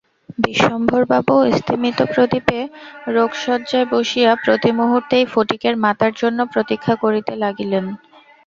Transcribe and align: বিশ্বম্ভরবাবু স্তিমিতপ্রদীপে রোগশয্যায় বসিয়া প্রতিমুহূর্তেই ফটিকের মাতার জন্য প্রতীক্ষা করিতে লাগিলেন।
বিশ্বম্ভরবাবু 0.39 1.35
স্তিমিতপ্রদীপে 1.57 2.59
রোগশয্যায় 3.07 3.87
বসিয়া 3.91 4.31
প্রতিমুহূর্তেই 4.43 5.25
ফটিকের 5.33 5.75
মাতার 5.83 6.13
জন্য 6.21 6.39
প্রতীক্ষা 6.53 6.93
করিতে 7.03 7.33
লাগিলেন। 7.43 7.85